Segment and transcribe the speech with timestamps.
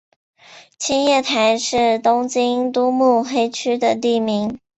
[0.79, 4.59] 青叶台是东京都目黑区的地名。